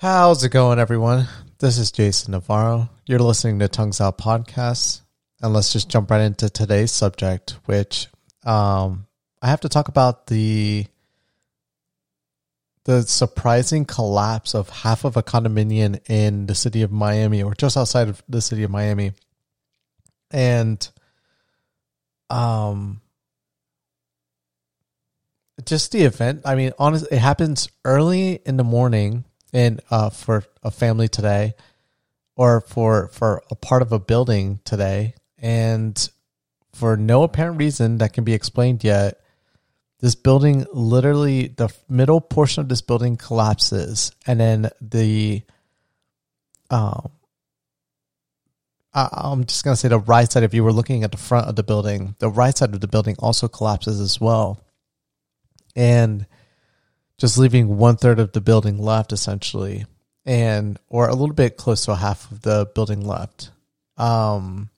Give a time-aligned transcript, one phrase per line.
[0.00, 1.26] How's it going, everyone?
[1.58, 2.88] This is Jason Navarro.
[3.06, 5.00] You're listening to Tongues Out Podcast.
[5.42, 8.06] And let's just jump right into today's subject, which
[8.44, 9.08] um,
[9.42, 10.86] I have to talk about the
[12.84, 17.76] the surprising collapse of half of a condominium in the city of Miami or just
[17.76, 19.14] outside of the city of Miami.
[20.30, 20.88] And
[22.30, 23.00] um
[25.64, 30.44] just the event, I mean, honestly, it happens early in the morning and uh, for
[30.62, 31.54] a family today
[32.36, 36.10] or for for a part of a building today and
[36.72, 39.20] for no apparent reason that can be explained yet
[40.00, 45.42] this building literally the middle portion of this building collapses and then the
[46.70, 47.10] um
[48.94, 50.42] I, I'm just gonna say the right side.
[50.42, 52.88] If you were looking at the front of the building, the right side of the
[52.88, 54.64] building also collapses as well,
[55.76, 56.26] and
[57.18, 59.84] just leaving one third of the building left, essentially,
[60.24, 63.50] and or a little bit close to a half of the building left.
[63.96, 64.70] Um,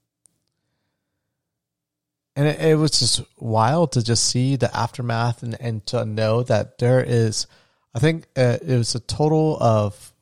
[2.34, 6.42] and it, it was just wild to just see the aftermath and, and to know
[6.44, 7.46] that there is,
[7.94, 10.12] I think uh, it was a total of,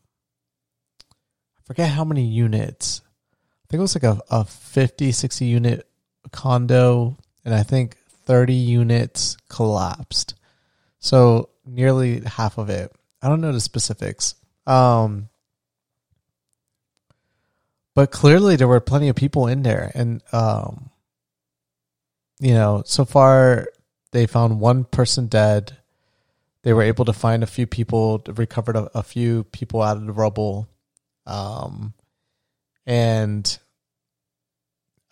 [1.57, 3.03] I forget how many units.
[3.65, 5.89] I think it was like a, a 50, 60 unit
[6.33, 10.35] condo, and I think 30 units collapsed.
[10.99, 12.93] So nearly half of it.
[13.23, 14.35] I don't know the specifics.
[14.67, 15.29] Um,
[17.95, 20.91] but clearly there were plenty of people in there and um,
[22.41, 23.69] you know, so far
[24.13, 25.77] they found one person dead.
[26.63, 30.07] They were able to find a few people, recovered a, a few people out of
[30.07, 30.69] the rubble.
[31.27, 31.95] Um,
[32.87, 33.59] and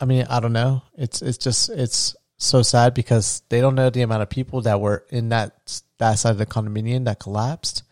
[0.01, 0.83] I mean, I don't know.
[0.97, 4.81] It's it's just it's so sad because they don't know the amount of people that
[4.81, 7.83] were in that that side of the condominium that collapsed.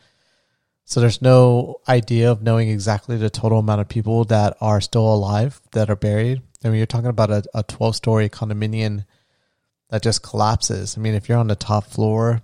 [0.84, 5.12] So there's no idea of knowing exactly the total amount of people that are still
[5.12, 6.42] alive that are buried.
[6.62, 9.04] I mean, you're talking about a, a 12 story condominium
[9.90, 10.96] that just collapses.
[10.96, 12.42] I mean, if you're on the top floor,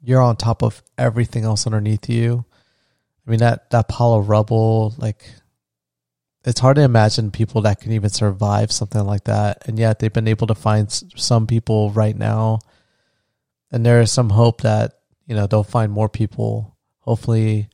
[0.00, 2.44] you're on top of everything else underneath you.
[3.26, 5.24] I mean, that, that pile of rubble, like,
[6.44, 9.66] it's hard to imagine people that can even survive something like that.
[9.66, 12.60] And yet they've been able to find some people right now.
[13.70, 17.68] And there is some hope that, you know, they'll find more people, hopefully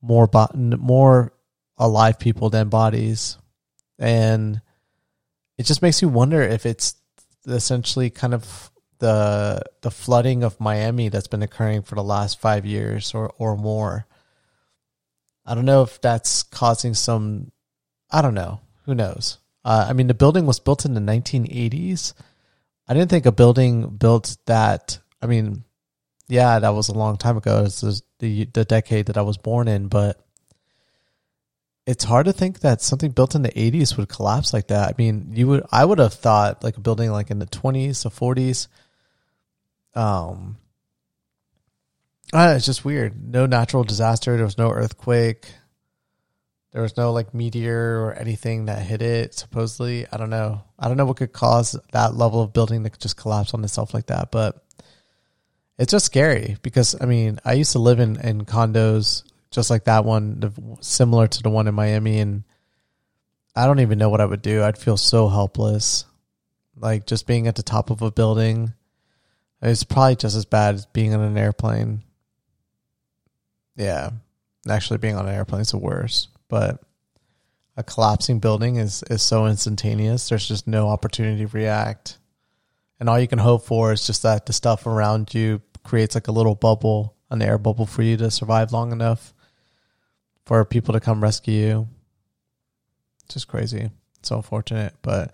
[0.00, 1.32] more, bo- more
[1.78, 3.38] alive people than bodies.
[3.98, 4.60] And
[5.58, 6.96] it just makes you wonder if it's
[7.46, 12.64] essentially kind of the the flooding of Miami that's been occurring for the last five
[12.64, 14.06] years or or more.
[15.44, 17.50] I don't know if that's causing some.
[18.10, 18.60] I don't know.
[18.86, 19.38] Who knows?
[19.64, 22.14] Uh, I mean, the building was built in the 1980s.
[22.88, 24.98] I didn't think a building built that.
[25.22, 25.64] I mean,
[26.28, 27.64] yeah, that was a long time ago.
[27.64, 27.80] It's
[28.18, 30.20] the the decade that I was born in, but
[31.86, 34.88] it's hard to think that something built in the 80s would collapse like that.
[34.90, 38.06] I mean, you would I would have thought like a building like in the 20s
[38.06, 38.68] or 40s
[39.94, 40.56] um
[42.34, 43.22] it's just weird.
[43.30, 45.52] No natural disaster, there was no earthquake.
[46.72, 50.06] There was no like meteor or anything that hit it supposedly.
[50.10, 50.62] I don't know.
[50.78, 53.92] I don't know what could cause that level of building to just collapse on itself
[53.92, 54.64] like that, but
[55.82, 59.84] it's just scary because I mean, I used to live in in condos just like
[59.84, 62.20] that one, similar to the one in Miami.
[62.20, 62.44] And
[63.56, 64.62] I don't even know what I would do.
[64.62, 66.04] I'd feel so helpless.
[66.76, 68.72] Like just being at the top of a building.
[69.60, 72.02] It's probably just as bad as being on an airplane.
[73.76, 74.10] Yeah.
[74.68, 76.28] Actually, being on an airplane is the worst.
[76.48, 76.80] But
[77.76, 80.28] a collapsing building is, is so instantaneous.
[80.28, 82.18] There's just no opportunity to react.
[83.00, 86.28] And all you can hope for is just that the stuff around you creates like
[86.28, 89.34] a little bubble, an air bubble for you to survive long enough
[90.44, 91.88] for people to come rescue you.
[93.24, 93.90] It's just crazy.
[94.18, 95.32] It's so unfortunate, but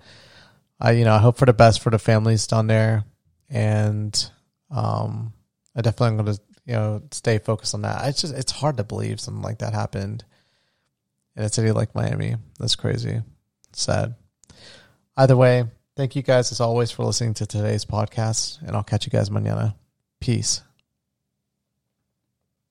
[0.81, 3.05] I, you know, I hope for the best for the families down there,
[3.51, 4.31] and
[4.71, 5.33] um,
[5.75, 8.07] I definitely am going to, you know, stay focused on that.
[8.09, 10.25] It's just, it's hard to believe something like that happened
[11.37, 12.37] in a city like Miami.
[12.59, 13.23] That's crazy.
[13.73, 14.15] Sad.
[15.17, 15.65] Either way,
[15.97, 19.31] thank you guys as always for listening to today's podcast, and I'll catch you guys
[19.31, 19.75] mañana.
[20.21, 20.63] Peace.